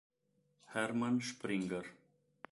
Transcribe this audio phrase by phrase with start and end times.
[0.73, 1.83] Hermann Springer